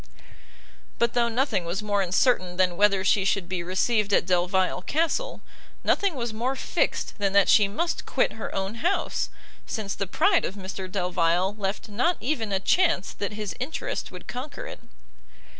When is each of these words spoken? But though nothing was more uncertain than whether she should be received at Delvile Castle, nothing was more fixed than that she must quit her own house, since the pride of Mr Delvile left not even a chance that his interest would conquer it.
But 0.97 1.13
though 1.13 1.29
nothing 1.29 1.63
was 1.63 1.83
more 1.83 2.01
uncertain 2.01 2.57
than 2.57 2.75
whether 2.75 3.03
she 3.03 3.23
should 3.23 3.47
be 3.47 3.61
received 3.61 4.11
at 4.11 4.25
Delvile 4.25 4.81
Castle, 4.81 5.41
nothing 5.83 6.15
was 6.15 6.33
more 6.33 6.55
fixed 6.55 7.19
than 7.19 7.33
that 7.33 7.47
she 7.47 7.67
must 7.67 8.07
quit 8.07 8.31
her 8.33 8.51
own 8.55 8.73
house, 8.83 9.29
since 9.67 9.93
the 9.93 10.07
pride 10.07 10.43
of 10.43 10.55
Mr 10.55 10.91
Delvile 10.91 11.53
left 11.55 11.87
not 11.87 12.17
even 12.19 12.51
a 12.51 12.59
chance 12.59 13.13
that 13.13 13.33
his 13.33 13.53
interest 13.59 14.09
would 14.11 14.25
conquer 14.25 14.65
it. 14.65 14.79